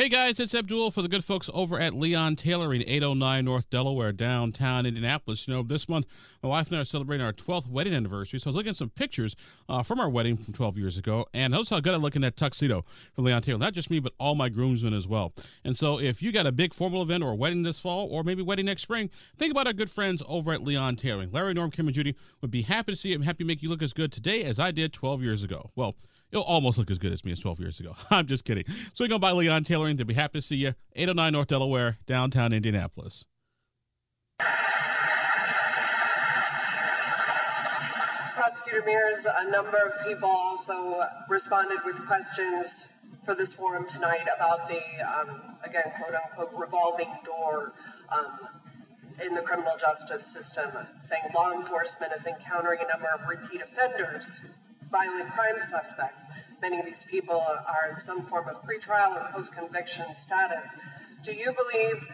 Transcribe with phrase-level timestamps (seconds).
[0.00, 4.12] Hey guys, it's Abdul for the good folks over at Leon Tailoring, 809 North Delaware,
[4.12, 5.48] downtown Indianapolis.
[5.48, 6.06] You know, this month
[6.40, 8.76] my wife and I are celebrating our 12th wedding anniversary, so I was looking at
[8.76, 9.34] some pictures
[9.68, 12.22] uh, from our wedding from 12 years ago, and notice how good I look in
[12.22, 13.58] that tuxedo from Leon Tailoring.
[13.58, 15.32] Not just me, but all my groomsmen as well.
[15.64, 18.22] And so if you got a big formal event or a wedding this fall, or
[18.22, 21.32] maybe wedding next spring, think about our good friends over at Leon Tailoring.
[21.32, 23.64] Larry, Norm, Kim, and Judy would be happy to see you and happy to make
[23.64, 25.70] you look as good today as I did 12 years ago.
[25.74, 25.96] Well,
[26.30, 27.96] You'll almost look as good as me as 12 years ago.
[28.10, 28.64] I'm just kidding.
[28.92, 29.96] Swing on by Leon Tailoring.
[29.96, 30.74] They'll be happy to see you.
[30.94, 33.24] 809 North Delaware, downtown Indianapolis.
[38.34, 42.84] Prosecutor Mears, a number of people also responded with questions
[43.24, 47.72] for this forum tonight about the, um, again, quote unquote, revolving door
[48.10, 48.26] um,
[49.24, 50.70] in the criminal justice system,
[51.02, 54.40] saying law enforcement is encountering a number of repeat offenders
[54.90, 56.22] violent crime suspects.
[56.60, 60.66] Many of these people are in some form of pretrial or post-conviction status.
[61.22, 62.06] Do you believe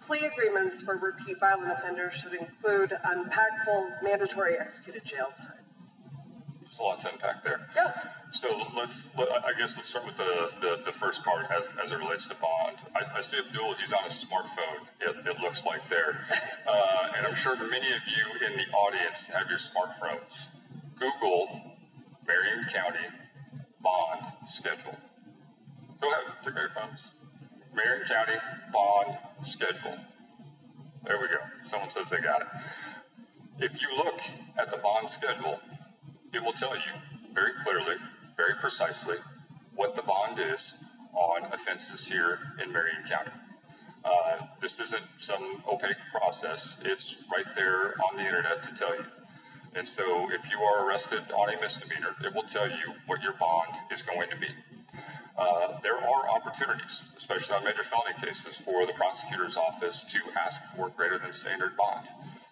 [0.00, 5.62] plea agreements for repeat violent offenders should include impactful mandatory executed jail time?
[6.60, 7.68] There's a lot to unpack there.
[7.76, 7.92] Yeah.
[8.32, 11.92] So let's, let, I guess let's start with the, the, the, first part as, as
[11.92, 12.78] it relates to Bond.
[12.96, 16.24] I, I see Abdul, he's on a smartphone, it, it looks like there.
[16.64, 20.46] Uh, and I'm sure many of you in the audience have your smartphones.
[21.02, 21.60] Google
[22.28, 23.06] Marion County
[23.80, 24.96] bond schedule.
[26.00, 27.10] Go ahead, take your phones.
[27.74, 28.38] Marion County
[28.72, 29.96] bond schedule.
[31.04, 31.38] There we go.
[31.66, 32.46] Someone says they got it.
[33.58, 34.20] If you look
[34.56, 35.58] at the bond schedule,
[36.32, 36.92] it will tell you
[37.34, 37.96] very clearly,
[38.36, 39.16] very precisely,
[39.74, 40.76] what the bond is
[41.14, 43.32] on offenses here in Marion County.
[44.04, 46.80] Uh, this isn't some opaque process.
[46.84, 49.04] It's right there on the internet to tell you.
[49.74, 53.32] And so if you are arrested on a misdemeanor, it will tell you what your
[53.32, 54.48] bond is going to be.
[55.36, 60.62] Uh, there are opportunities, especially on major felony cases, for the prosecutor's office to ask
[60.76, 62.06] for greater than standard bond,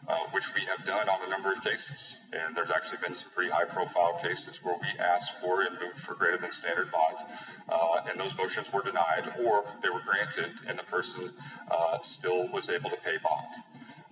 [0.09, 2.17] uh, which we have done on a number of cases.
[2.33, 5.99] And there's actually been some pretty high profile cases where we asked for and moved
[5.99, 7.23] for greater than standard bonds,
[7.69, 11.31] uh, and those motions were denied or they were granted and the person
[11.71, 13.63] uh, still was able to pay bond.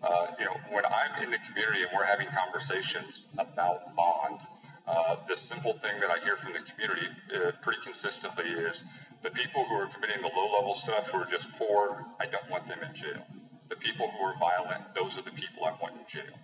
[0.03, 4.41] Uh, you know, when I'm in the community and we're having conversations about bond,
[4.87, 8.85] uh, the simple thing that I hear from the community uh, pretty consistently is
[9.23, 12.49] the people who are committing the low level stuff who are just poor, I don't
[12.49, 13.27] want them in jail.
[13.69, 16.35] The people who are violent, those are the people I want in jail.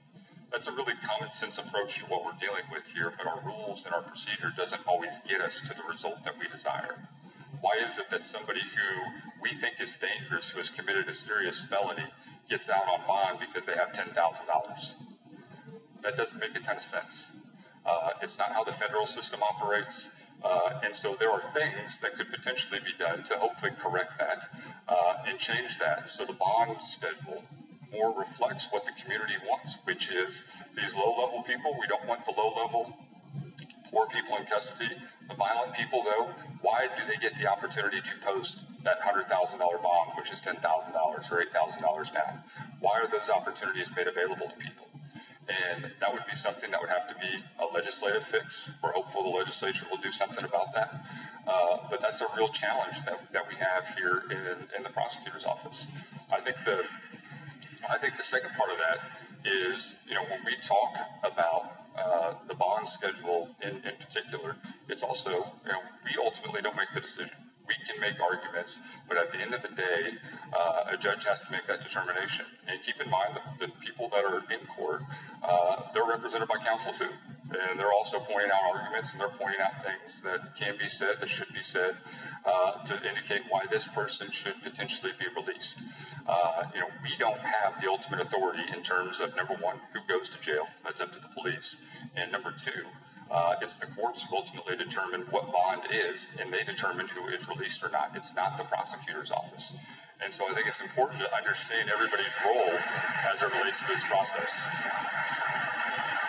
[0.51, 3.87] That's a really common sense approach to what we're dealing with here, but our rules
[3.87, 6.97] and our procedure doesn't always get us to the result that we desire.
[7.61, 11.65] Why is it that somebody who we think is dangerous, who has committed a serious
[11.65, 12.05] felony,
[12.49, 14.93] gets out on bond because they have $10,000.
[16.03, 17.27] That doesn't make a ton of sense.
[17.87, 20.11] Uh, it's not how the federal system operates.
[20.43, 24.45] Uh, and so there are things that could potentially be done to hopefully correct that
[24.89, 27.43] uh, and change that so the bond schedule
[27.91, 30.45] more reflects what the community wants, which is
[30.77, 31.77] these low level people.
[31.81, 32.95] We don't want the low level
[33.91, 34.91] poor people in custody.
[35.29, 36.29] The violent people, though,
[36.61, 39.29] why do they get the opportunity to post that $100,000
[39.59, 40.63] bond, which is $10,000
[41.33, 42.45] or $8,000 now?
[42.81, 44.87] Why are those opportunities made available to people?
[45.49, 48.71] And that would be something that would have to be a legislative fix.
[48.83, 51.05] We're hopeful the legislature will do something about that.
[51.47, 55.45] Uh, but that's a real challenge that, that we have here in, in the prosecutor's
[55.45, 55.87] office.
[56.33, 56.85] I think the
[57.91, 58.99] I think the second part of that
[59.45, 64.57] is, you know, when we talk about uh, the bond schedule in, in particular,
[64.89, 67.37] it's also, you know, we ultimately don't make the decision
[67.87, 70.15] can make arguments, but at the end of the day,
[70.53, 72.47] uh, a judge has to make that determination.
[72.69, 75.03] And keep in mind that the people that are in court,
[75.43, 77.09] uh, they're represented by counsel too.
[77.51, 81.21] And they're also pointing out arguments and they're pointing out things that can be said,
[81.21, 81.95] that should be said,
[82.45, 85.79] uh, to indicate why this person should potentially be released.
[86.27, 90.01] Uh, you know, we don't have the ultimate authority in terms of number one, who
[90.09, 90.67] goes to jail.
[90.85, 91.77] That's up to the police.
[92.17, 92.71] And number two,
[93.31, 97.49] uh, it's the courts who ultimately determine what bond is, and they determine who is
[97.49, 98.13] released or not.
[98.15, 99.77] It's not the prosecutor's office.
[100.23, 102.79] And so I think it's important to understand everybody's role
[103.31, 104.67] as it relates to this process.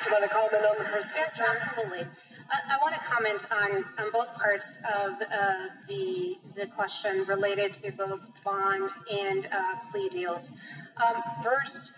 [0.03, 1.17] Do you want to comment on the procedure?
[1.17, 2.05] Yes, absolutely.
[2.51, 7.73] I, I want to comment on, on both parts of uh, the, the question related
[7.73, 10.53] to both bond and uh, plea deals.
[11.05, 11.91] Um, first,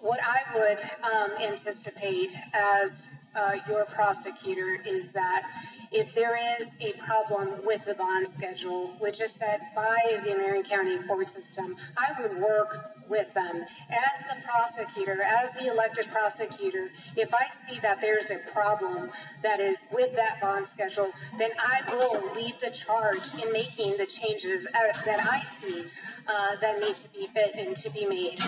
[0.00, 5.48] what I would um, anticipate as uh, your prosecutor is that
[5.92, 10.62] if there is a problem with the bond schedule, which is set by the Marion
[10.62, 13.64] County court system, I would work with them.
[13.90, 19.10] As the prosecutor, as the elected prosecutor, if I see that there's a problem
[19.42, 24.06] that is with that bond schedule, then I will lead the charge in making the
[24.06, 25.84] changes uh, that I see
[26.28, 28.38] uh, that need to be fit and to be made.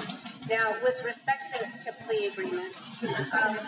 [0.49, 3.58] Now, with respect to, to plea agreements, um,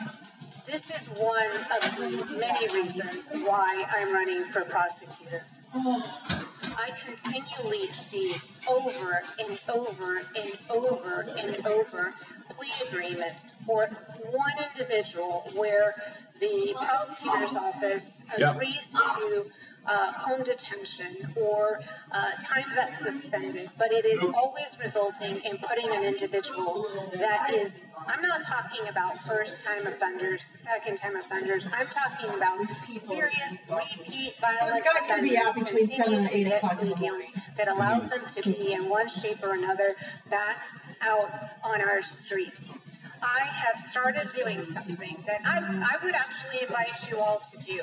[0.66, 1.46] this is one
[1.82, 5.44] of the many reasons why I'm running for prosecutor.
[5.74, 8.34] I continually see
[8.68, 12.14] over and over and over and over
[12.50, 13.86] plea agreements for
[14.30, 15.94] one individual where
[16.40, 19.46] the prosecutor's office agrees to
[19.86, 21.80] uh, home detention or
[22.12, 27.80] uh, time that's suspended, but it is always resulting in putting an individual that is,
[28.06, 34.34] I'm not talking about first time offenders, second time offenders, I'm talking about serious, repeat
[34.40, 37.24] violent offenders continue to get plea deals
[37.56, 39.96] that allows them to be in one shape or another
[40.30, 40.58] back
[41.02, 41.30] out
[41.62, 42.78] on our streets.
[43.22, 47.80] I have started doing something that I, I would actually invite you all to do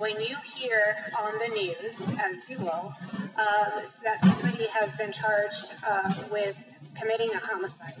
[0.00, 2.92] when you hear on the news, as you will,
[3.36, 6.56] uh, that somebody has been charged uh, with
[6.98, 7.94] committing a homicide,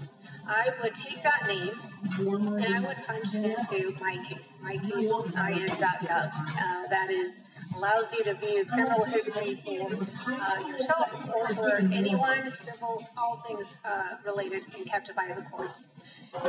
[0.46, 1.70] I would take that name
[2.18, 6.32] and I would punch it into my case, mycase.in.gov.
[6.32, 7.44] Uh, that is
[7.76, 14.16] allows you to view criminal history uh, yourself or for anyone, civil, all things uh,
[14.24, 15.88] related and kept by the courts.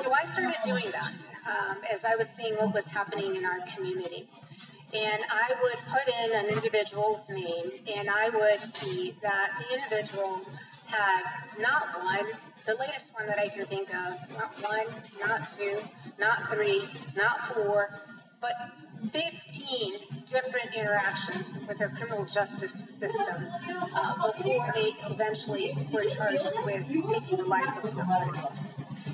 [0.02, 1.14] So I started doing that
[1.48, 4.30] um, as I was seeing what was happening in our community
[4.94, 10.42] and I would put in an individual's name, and I would see that the individual
[10.88, 11.24] had
[11.60, 12.26] not one,
[12.66, 14.86] the latest one that I can think of, not one,
[15.20, 15.80] not two,
[16.20, 16.84] not three,
[17.16, 17.90] not four,
[18.42, 18.54] but
[19.12, 19.94] 15
[20.26, 23.48] different interactions with our criminal justice system
[23.96, 28.71] uh, before they eventually were charged with taking the lives of somebody else.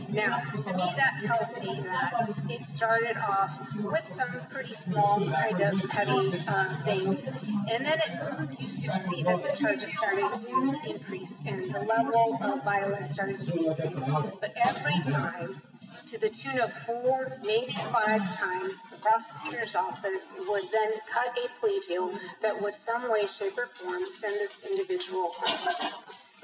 [0.10, 5.62] Now, to me, that tells me that it started off with some pretty small, kind
[5.62, 10.80] of petty uh, things, and then it's, you could see that the charges started to
[10.90, 14.00] increase and the level of violence started to increase.
[14.40, 15.62] But every time,
[16.08, 21.50] to the tune of four, maybe five times, the prosecutor's office would then cut a
[21.60, 25.97] plea deal that would some way, shape, or form send this individual home.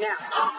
[0.03, 0.17] Now,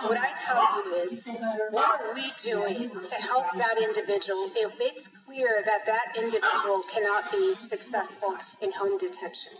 [0.09, 1.23] what I tell you is,
[1.71, 7.31] what are we doing to help that individual if it's clear that that individual cannot
[7.31, 9.53] be successful in home detention?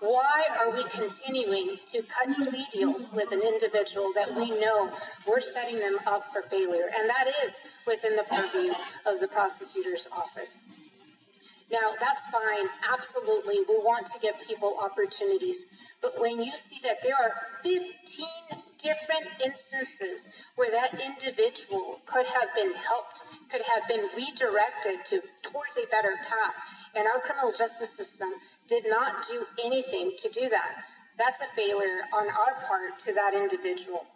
[0.00, 4.90] Why are we continuing to cut plea deals with an individual that we know
[5.26, 6.88] we're setting them up for failure?
[6.98, 8.72] And that is within the purview
[9.04, 10.64] of the prosecutor's office.
[11.70, 12.66] Now, that's fine.
[12.90, 13.58] Absolutely.
[13.68, 15.66] We want to give people opportunities.
[16.00, 18.26] But when you see that there are 15
[18.78, 25.76] different instances where that individual could have been helped, could have been redirected to towards
[25.76, 26.54] a better path,
[26.94, 28.30] and our criminal justice system
[28.68, 30.84] did not do anything to do that.
[31.16, 34.06] That's a failure on our part to that individual.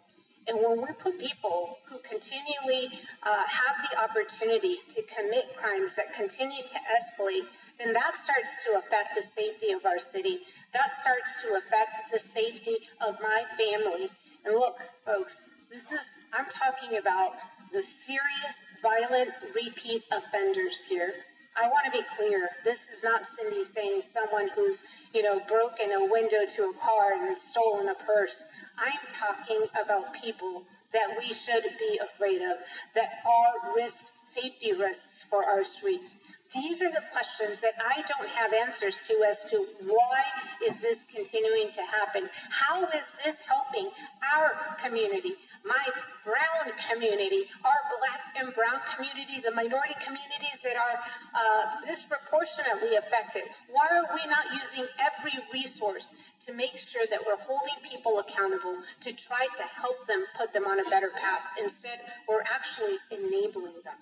[0.47, 2.89] And when we put people who continually
[3.23, 7.45] uh, have the opportunity to commit crimes that continue to escalate,
[7.77, 10.39] then that starts to affect the safety of our city.
[10.73, 12.75] That starts to affect the safety
[13.05, 14.09] of my family.
[14.45, 17.33] And look, folks, this is, I'm talking about
[17.71, 21.13] the serious, violent, repeat offenders here.
[21.55, 22.49] I want to be clear.
[22.63, 27.13] This is not Cyndi saying someone who's, you know, broken a window to a car
[27.13, 28.43] and stolen a purse.
[28.77, 30.63] I'm talking about people
[30.93, 32.57] that we should be afraid of,
[32.95, 36.17] that are risks, safety risks for our streets.
[36.53, 40.23] These are the questions that I don't have answers to as to why
[40.65, 41.03] is this
[41.33, 42.29] continuing to happen?
[42.49, 43.89] How is this helping
[44.35, 45.33] our community,
[45.65, 45.85] my
[46.23, 50.99] brown community, our black and brown community, the minority communities that are
[51.33, 53.43] uh, disproportionately affected?
[53.69, 56.13] Why are we not using every resource
[56.45, 60.67] to make sure that we're holding people accountable to try to help them put them
[60.67, 61.41] on a better path?
[61.61, 61.99] Instead,
[62.29, 63.97] we're actually enabling them.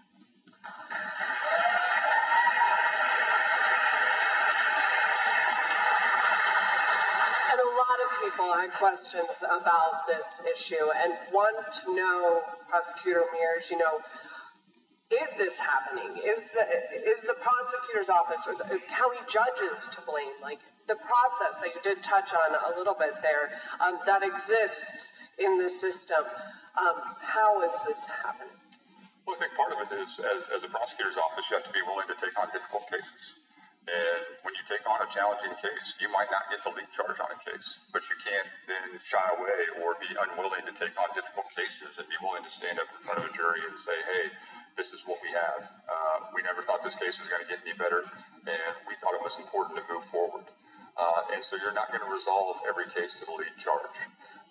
[8.21, 13.99] People had questions about this issue and want to know, Prosecutor Mears, you know,
[15.11, 16.21] is this happening?
[16.23, 16.63] Is the
[17.03, 20.39] is the prosecutor's office or the county judges to blame?
[20.41, 23.51] Like the process that you did touch on a little bit there
[23.81, 26.23] um, that exists in the system.
[26.79, 28.55] Um, how is this happening?
[29.27, 31.73] Well, I think part of it is, as, as a prosecutor's office, you have to
[31.73, 33.39] be willing to take on difficult cases.
[33.89, 37.17] And when you take on a challenging case, you might not get the lead charge
[37.17, 41.09] on a case, but you can't then shy away or be unwilling to take on
[41.17, 43.97] difficult cases and be willing to stand up in front of a jury and say,
[44.05, 44.29] hey,
[44.77, 45.65] this is what we have.
[45.89, 48.05] Uh, we never thought this case was going to get any better,
[48.45, 50.45] and we thought it was important to move forward.
[50.93, 53.97] Uh, and so you're not going to resolve every case to the lead charge.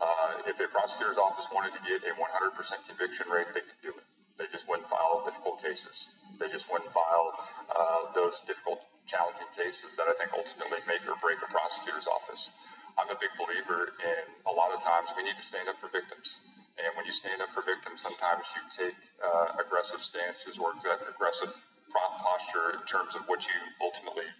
[0.00, 3.90] Uh, if a prosecutor's office wanted to get a 100% conviction rate, they could do
[3.90, 4.04] it.
[4.40, 6.16] They just wouldn't file difficult cases.
[6.38, 7.36] They just wouldn't file
[7.68, 12.54] uh, those difficult, challenging cases that I think ultimately make or break a prosecutor's office.
[12.94, 15.90] I'm a big believer in a lot of times we need to stand up for
[15.90, 16.46] victims.
[16.78, 20.72] And when you stand up for victims, sometimes you take uh, aggressive stances or
[21.10, 21.50] aggressive
[21.90, 24.30] prop posture in terms of what you ultimately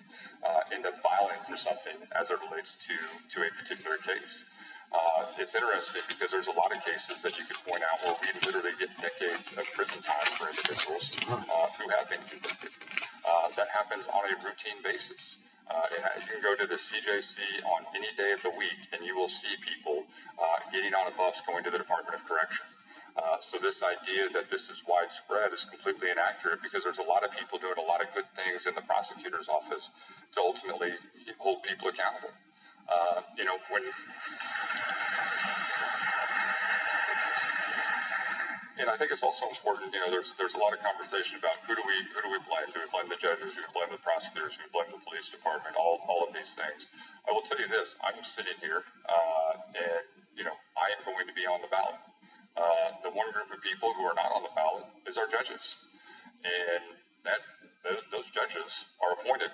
[0.47, 2.95] uh, end up filing for something as it relates to,
[3.29, 4.47] to a particular case.
[4.95, 8.17] Uh, it's interesting because there's a lot of cases that you could point out where
[8.23, 12.71] we literally get decades of prison time for individuals uh, who have been convicted.
[13.31, 15.47] Uh, that happens on a routine basis.
[15.71, 19.05] Uh, and you can go to the CJC on any day of the week and
[19.07, 20.03] you will see people
[20.43, 22.67] uh, getting on a bus going to the Department of Correction.
[23.17, 27.23] Uh, so this idea that this is widespread is completely inaccurate because there's a lot
[27.25, 29.91] of people doing a lot of good things in the prosecutor's office
[30.33, 30.91] to ultimately
[31.39, 32.31] hold people accountable.
[32.91, 33.83] Uh, you know, when
[38.79, 39.93] and I think it's also important.
[39.95, 42.39] You know, there's there's a lot of conversation about who do we who do we
[42.47, 42.69] blame?
[42.75, 43.55] Do we blame the judges?
[43.57, 44.57] Do we blame the prosecutors?
[44.57, 45.77] Do we blame the police department?
[45.77, 46.89] All all of these things.
[47.29, 50.05] I will tell you this: I'm sitting here, uh, and
[50.37, 51.99] you know, I am going to be on the ballot.
[52.57, 55.77] Uh, the one group of people who are not on the ballot is our judges,
[56.45, 56.85] and
[57.25, 57.41] that
[57.85, 59.51] those, those judges are appointed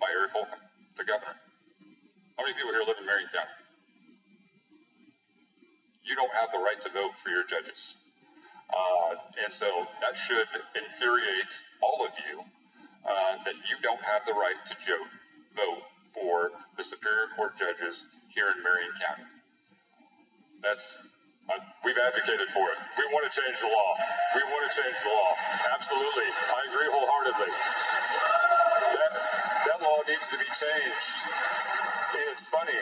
[0.00, 0.60] by Eric Holcomb,
[0.96, 1.36] the governor.
[2.38, 3.52] How many people here live in Marion County?
[6.04, 7.96] You don't have the right to vote for your judges.
[8.72, 12.40] Uh, and so that should infuriate all of you
[13.06, 15.08] uh, that you don't have the right to jo-
[15.56, 15.82] vote
[16.14, 19.24] for the Superior Court judges here in Marion County.
[20.62, 21.02] That's
[21.50, 22.78] uh, we've advocated for it.
[22.98, 23.90] We want to change the law.
[24.34, 25.30] We want to change the law.
[25.74, 27.52] Absolutely, I agree wholeheartedly.
[28.78, 29.12] That
[29.66, 31.10] that law needs to be changed.
[31.98, 32.78] And it's funny.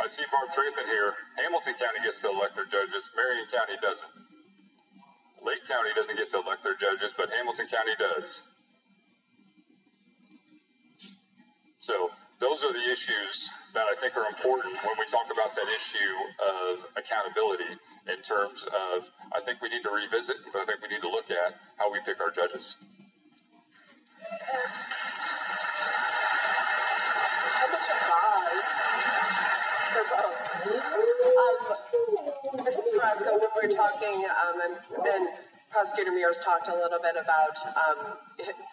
[0.00, 1.14] I see Barb Trathan here.
[1.36, 3.10] Hamilton County gets to elect their judges.
[3.16, 4.10] Marion County doesn't.
[5.44, 8.42] Lake County doesn't get to elect their judges, but Hamilton County does.
[11.80, 15.66] So those are the issues that I think are important when we talk about that
[15.74, 16.14] issue
[16.72, 17.72] of accountability
[18.08, 21.10] in terms of I think we need to revisit, but I think we need to
[21.10, 22.76] look at how we pick our judges.
[31.40, 32.19] Um,
[32.60, 32.92] Mrs.
[32.92, 34.60] Carrasco, when we're talking, um,
[35.06, 35.28] and,
[35.70, 38.18] Prosecutor Mears talked a little bit about um,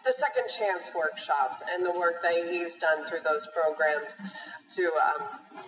[0.03, 4.19] the second chance workshops and the work that he's done through those programs
[4.71, 5.21] to um,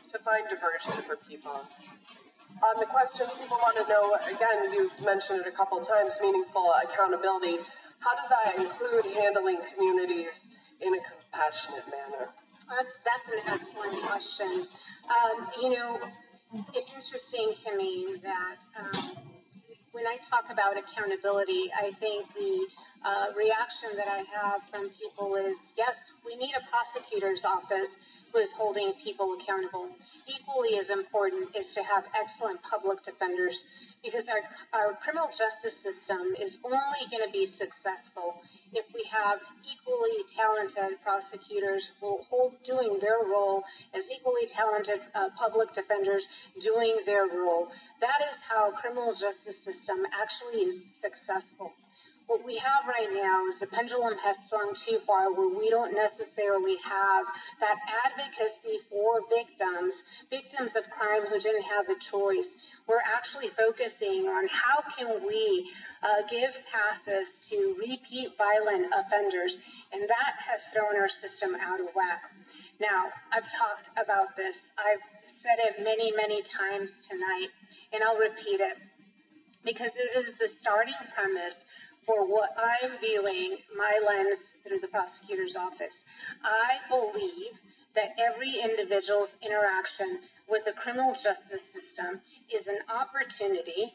[0.09, 1.53] to find diversion for people.
[1.53, 6.73] On the questions people want to know, again, you've mentioned it a couple times, meaningful
[6.83, 7.59] accountability.
[7.99, 10.49] How does that include handling communities
[10.81, 12.31] in a compassionate manner?
[12.69, 14.67] That's that's an excellent question.
[15.05, 15.99] Um, you know,
[16.73, 19.11] it's interesting to me that um,
[19.91, 22.67] when I talk about accountability, I think the
[23.03, 27.97] uh, reaction that I have from people is yes, we need a prosecutor's office
[28.31, 29.89] who is holding people accountable.
[30.27, 33.65] Equally as important is to have excellent public defenders
[34.03, 34.39] because our,
[34.73, 36.77] our criminal justice system is only
[37.11, 38.41] going to be successful
[38.73, 39.39] if we have
[39.71, 46.27] equally talented prosecutors who hold doing their role as equally talented uh, public defenders
[46.61, 47.71] doing their role.
[47.99, 51.73] That is how criminal justice system actually is successful.
[52.29, 55.95] What we have right now is the pendulum has swung too far where we don't
[55.95, 57.25] necessarily have
[57.59, 62.57] that advocacy for victims, victims of crime who didn't have a choice.
[62.85, 65.71] We're actually focusing on how can we
[66.03, 71.87] uh, give passes to repeat violent offenders, and that has thrown our system out of
[71.95, 72.29] whack.
[72.79, 74.71] Now, I've talked about this.
[74.77, 77.47] I've said it many, many times tonight,
[77.91, 78.77] and I'll repeat it
[79.65, 81.65] because it is the starting premise
[82.09, 86.05] for what I'm viewing my lens through the prosecutor's office.
[86.43, 87.61] I believe
[87.93, 90.17] that every individual's interaction
[90.49, 92.19] with the criminal justice system
[92.51, 93.93] is an opportunity,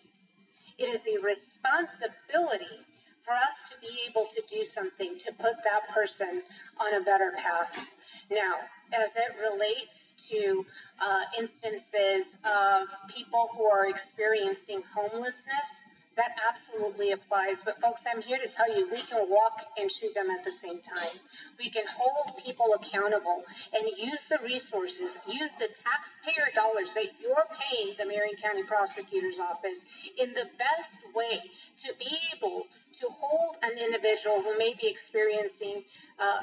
[0.78, 2.78] it is a responsibility
[3.22, 6.40] for us to be able to do something to put that person
[6.78, 7.84] on a better path.
[8.30, 8.54] Now,
[8.92, 10.64] as it relates to
[11.00, 15.82] uh, instances of people who are experiencing homelessness,
[16.16, 17.62] that absolutely applies.
[17.64, 20.52] But folks, I'm here to tell you we can walk and chew them at the
[20.52, 21.18] same time.
[21.58, 23.42] We can hold people accountable
[23.74, 29.40] and use the resources, use the taxpayer dollars that you're paying the Marion County Prosecutor's
[29.40, 29.84] Office
[30.18, 31.40] in the best way
[31.78, 32.66] to be able
[33.00, 35.82] to hold an individual who may be experiencing
[36.20, 36.40] uh,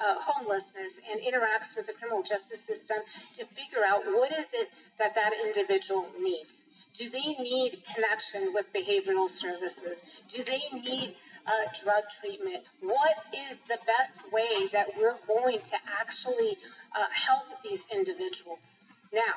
[0.00, 2.96] uh, homelessness and interacts with the criminal justice system
[3.34, 8.72] to figure out what is it that that individual needs do they need connection with
[8.72, 10.04] behavioral services?
[10.28, 11.14] Do they need
[11.46, 11.50] uh,
[11.82, 12.64] drug treatment?
[12.80, 13.16] What
[13.50, 16.56] is the best way that we're going to actually
[16.96, 18.80] uh, help these individuals?
[19.12, 19.34] Now,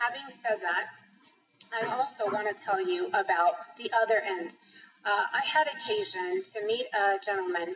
[0.00, 0.88] having said that,
[1.72, 4.56] I also want to tell you about the other end.
[5.04, 7.74] Uh, I had occasion to meet a gentleman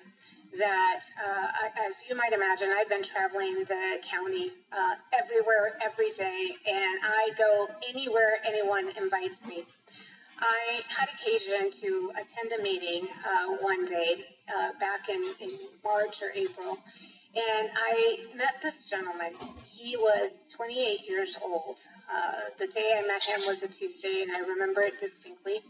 [0.59, 1.49] that, uh,
[1.89, 7.31] as you might imagine, I've been traveling the county uh, everywhere, every day, and I
[7.37, 9.65] go anywhere anyone invites me.
[10.39, 15.51] I had occasion to attend a meeting uh, one day uh, back in, in
[15.85, 16.79] March or April,
[17.37, 19.35] and I met this gentleman.
[19.65, 21.79] He was 28 years old.
[22.13, 25.61] Uh, the day I met him was a Tuesday, and I remember it distinctly.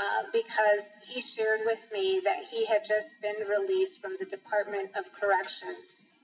[0.00, 4.88] Uh, because he shared with me that he had just been released from the Department
[4.96, 5.68] of Correction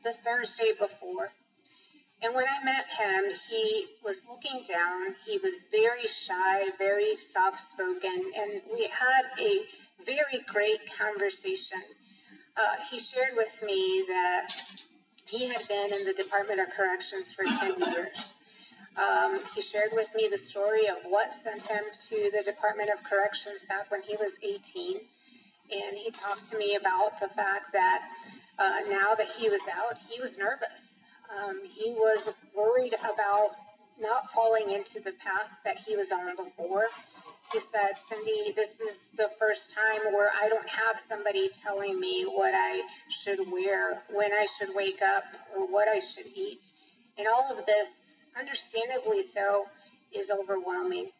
[0.02, 1.30] the Thursday before.
[2.22, 5.14] And when I met him, he was looking down.
[5.26, 9.60] He was very shy, very soft spoken, and we had a
[10.06, 11.82] very great conversation.
[12.56, 14.54] Uh, he shared with me that
[15.26, 18.34] he had been in the Department of Corrections for 10 years.
[18.96, 23.04] Um, he shared with me the story of what sent him to the Department of
[23.04, 24.96] Corrections back when he was 18.
[25.72, 28.08] And he talked to me about the fact that
[28.58, 31.02] uh, now that he was out, he was nervous.
[31.36, 33.50] Um, he was worried about
[34.00, 36.86] not falling into the path that he was on before.
[37.52, 42.24] He said, Cyndi, this is the first time where I don't have somebody telling me
[42.24, 45.24] what I should wear, when I should wake up,
[45.54, 46.64] or what I should eat.
[47.18, 48.05] And all of this
[48.38, 49.66] understandably so,
[50.12, 51.10] is overwhelming.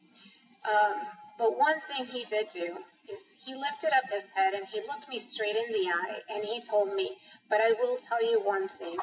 [0.65, 0.95] Um,
[1.39, 2.77] but one thing he did do
[3.13, 6.45] is he lifted up his head and he looked me straight in the eye and
[6.45, 7.17] he told me,
[7.49, 8.97] But I will tell you one thing.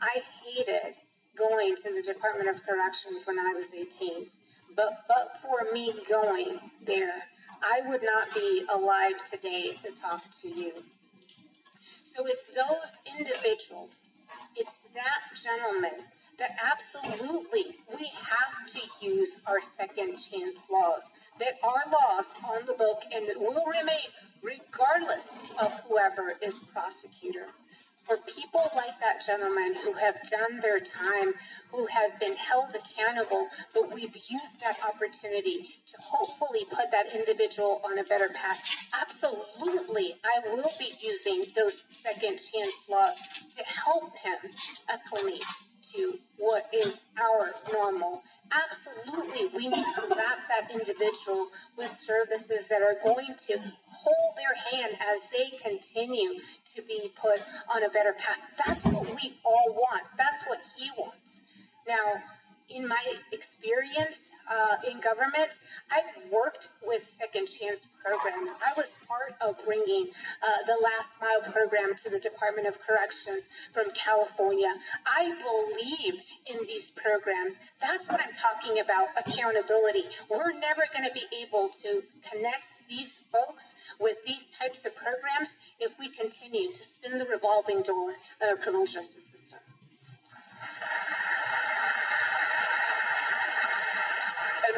[0.00, 0.96] I hated
[1.36, 4.26] going to the Department of Corrections when I was 18.
[4.74, 7.22] But, but for me going there,
[7.62, 10.72] I would not be alive today to talk to you.
[12.02, 14.10] So it's those individuals,
[14.56, 16.04] it's that gentleman
[16.38, 22.74] that absolutely we have to use our second chance laws, that are laws on the
[22.74, 23.96] book and that will remain
[24.42, 27.46] regardless of whoever is prosecutor.
[28.02, 31.34] For people like that gentleman who have done their time,
[31.70, 37.82] who have been held accountable, but we've used that opportunity to hopefully put that individual
[37.84, 38.62] on a better path,
[38.98, 43.16] absolutely, I will be using those second chance laws
[43.58, 44.52] to help him
[44.88, 45.44] acclimate
[45.94, 48.22] to what is our normal.
[48.50, 54.80] Absolutely, we need to wrap that individual with services that are going to hold their
[54.80, 56.40] hand as they continue
[56.74, 57.40] to be put
[57.74, 58.40] on a better path.
[58.66, 60.02] That's what we all want.
[60.16, 61.42] That's what he wants.
[61.86, 62.22] Now,
[62.70, 65.58] in my experience uh, in government,
[65.90, 68.50] I've worked with second chance programs.
[68.64, 70.08] I was part of bringing
[70.42, 74.72] uh, the last mile program to the Department of Corrections from California.
[75.06, 77.58] I believe in these programs.
[77.80, 80.04] That's what I'm talking about accountability.
[80.28, 85.56] We're never going to be able to connect these folks with these types of programs
[85.80, 89.58] if we continue to spin the revolving door of our criminal justice system.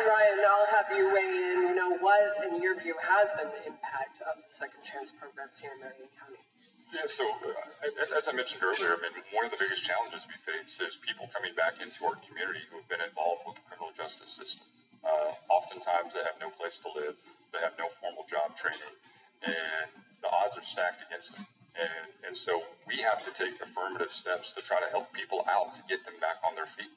[0.01, 3.53] And Ryan, I'll have you weigh in, you know, what in your view has been
[3.53, 6.41] the impact of the second chance programs here in Marion County?
[6.89, 10.41] Yeah, so uh, as I mentioned earlier, I mean, one of the biggest challenges we
[10.41, 13.93] face is people coming back into our community who have been involved with the criminal
[13.93, 14.65] justice system.
[15.05, 17.21] Uh, oftentimes, they have no place to live,
[17.53, 18.97] they have no formal job training,
[19.45, 19.89] and
[20.25, 21.45] the odds are stacked against them.
[21.77, 25.77] And, and so we have to take affirmative steps to try to help people out
[25.77, 26.89] to get them back on their feet.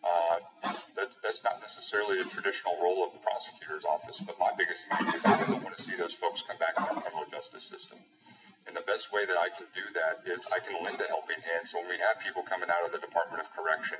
[0.00, 0.40] Uh,
[0.98, 4.98] that, that's not necessarily a traditional role of the prosecutor's office, but my biggest thing
[5.06, 7.98] is I don't want to see those folks come back in the criminal justice system.
[8.66, 11.38] And the best way that I can do that is I can lend a helping
[11.40, 11.70] hand.
[11.70, 13.96] So when we have people coming out of the Department of Correction,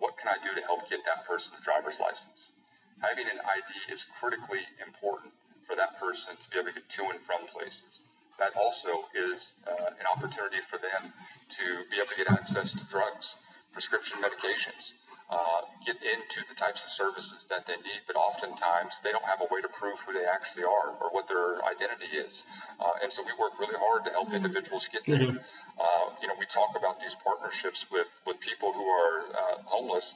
[0.00, 2.56] what can I do to help get that person a driver's license?
[3.04, 5.30] Having an ID is critically important
[5.62, 8.08] for that person to be able to get to and from places.
[8.40, 11.12] That also is uh, an opportunity for them
[11.60, 13.36] to be able to get access to drugs,
[13.70, 14.96] prescription medications
[15.30, 19.40] uh, get into the types of services that they need, but oftentimes they don't have
[19.40, 22.44] a way to prove who they actually are or what their identity is.
[22.80, 25.18] Uh, and so we work really hard to help individuals get there.
[25.18, 25.36] Mm-hmm.
[25.78, 30.14] Uh, you know, we talk about these partnerships with, with people who are uh, homeless.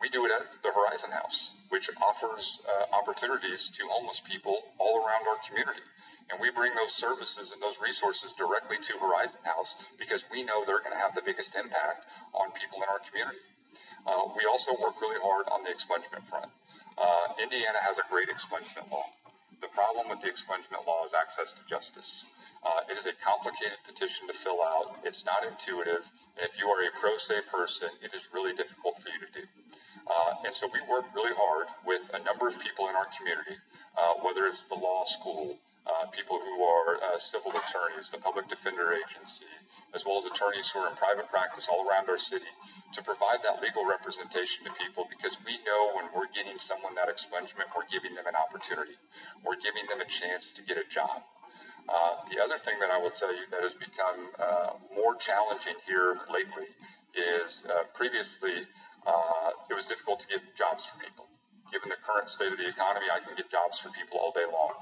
[0.00, 4.96] We do it at the Horizon House, which offers uh, opportunities to homeless people all
[4.98, 5.80] around our community.
[6.30, 10.64] And we bring those services and those resources directly to Horizon House because we know
[10.64, 13.40] they're going to have the biggest impact on people in our community.
[14.06, 16.50] Uh, we also work really hard on the expungement front.
[16.98, 19.04] Uh, Indiana has a great expungement law.
[19.60, 22.26] The problem with the expungement law is access to justice.
[22.64, 24.98] Uh, it is a complicated petition to fill out.
[25.04, 26.10] It's not intuitive.
[26.36, 29.46] If you are a pro se person, it is really difficult for you to do.
[30.06, 33.56] Uh, and so we work really hard with a number of people in our community,
[33.96, 38.48] uh, whether it's the law school, uh, people who are uh, civil attorneys, the public
[38.48, 39.46] defender agency,
[39.94, 42.50] as well as attorneys who are in private practice all around our city
[42.92, 47.08] to provide that legal representation to people because we know when we're getting someone that
[47.08, 48.96] expungement, we're giving them an opportunity.
[49.44, 51.22] We're giving them a chance to get a job.
[51.88, 55.74] Uh, the other thing that I will tell you that has become uh, more challenging
[55.86, 56.68] here lately
[57.16, 58.66] is uh, previously
[59.70, 61.26] it was difficult to get jobs for people.
[61.72, 64.44] Given the current state of the economy, I can get jobs for people all day
[64.50, 64.74] long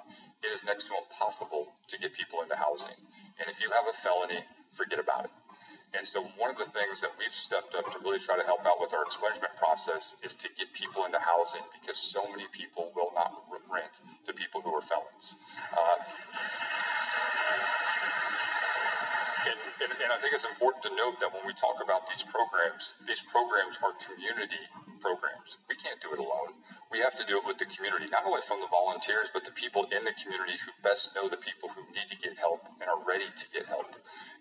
[0.42, 2.94] it is next to impossible to get people into housing.
[3.40, 4.40] And if you have a felony,
[4.72, 5.30] forget about it.
[5.94, 8.66] And so one of the things that we've stepped up to really try to help
[8.66, 12.92] out with our expungement process is to get people into housing because so many people
[12.94, 13.32] will not
[13.72, 15.36] rent to people who are felons.
[15.72, 15.96] Uh,
[19.48, 22.22] and, and, and, I think it's important to note that when we talk about these
[22.22, 24.60] programs, these programs are community
[25.00, 25.56] programs.
[25.72, 26.52] We can't do it alone
[26.90, 29.52] we have to do it with the community, not only from the volunteers, but the
[29.52, 32.88] people in the community who best know the people who need to get help and
[32.88, 33.94] are ready to get help.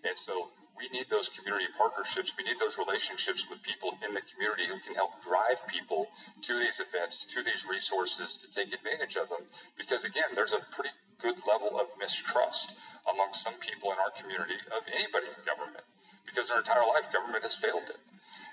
[0.04, 2.32] And so we need those community partnerships.
[2.38, 6.08] We need those relationships with people in the community who can help drive people
[6.42, 9.44] to these events, to these resources, to take advantage of them.
[9.76, 12.72] Because again, there's a pretty good level of mistrust
[13.10, 15.84] among some people in our community of anybody in government
[16.26, 17.98] because their entire life government has failed them.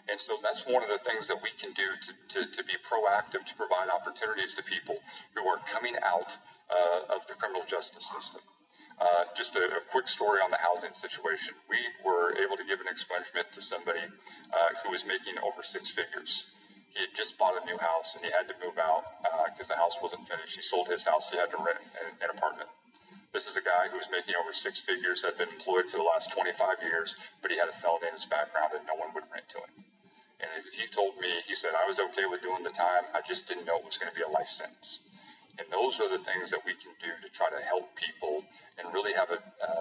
[0.09, 2.73] And so that's one of the things that we can do to, to, to be
[2.85, 4.97] proactive to provide opportunities to people
[5.33, 6.37] who are coming out
[6.69, 8.41] uh, of the criminal justice system.
[9.01, 11.53] Uh, just a, a, quick story on the housing situation.
[11.67, 15.91] We were able to give an expungement to somebody uh, who was making over six
[15.91, 16.45] figures.
[16.95, 19.03] He had just bought a new house and he had to move out
[19.51, 20.55] because uh, the house wasn't finished.
[20.55, 22.69] He sold his house, he had to rent an, an apartment.
[23.33, 26.03] This is a guy who was making over six figures, had been employed for the
[26.03, 29.25] last 25 years, but he had a felony in his background and no one would
[29.29, 29.83] rent to him.
[30.53, 33.05] And he told me, he said, I was okay with doing the time.
[33.13, 35.01] I just didn't know it was going to be a life sentence.
[35.57, 38.43] And those are the things that we can do to try to help people
[38.77, 39.39] and really have a,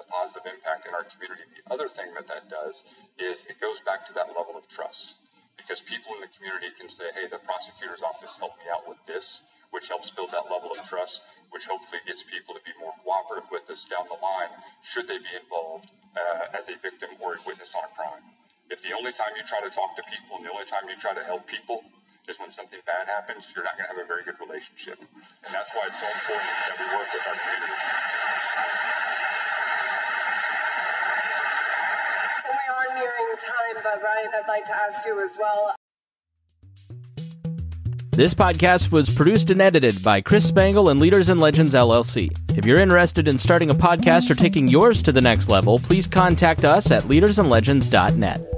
[0.09, 1.43] positive impact in our community.
[1.67, 2.85] The other thing that that does
[3.19, 5.17] is it goes back to that level of trust
[5.57, 8.99] because people in the community can say, hey, the prosecutor's office helped me out with
[9.07, 12.93] this, which helps build that level of trust, which hopefully gets people to be more
[13.05, 14.51] cooperative with us down the line
[14.83, 18.34] should they be involved uh, as a victim or a witness on a crime.
[18.75, 20.97] If the only time you try to talk to people and the only time you
[20.97, 21.85] try to help people
[22.29, 24.99] is when something bad happens, you're not going to have a very good relationship.
[24.99, 27.71] And that's why it's so important that we work with our community.
[32.43, 35.77] So we are nearing time, but Ryan, I'd like to ask you as well.
[38.11, 42.37] This podcast was produced and edited by Chris Spangle and Leaders and Legends LLC.
[42.59, 46.09] If you're interested in starting a podcast or taking yours to the next level, please
[46.09, 48.54] contact us at leadersandlegends.net.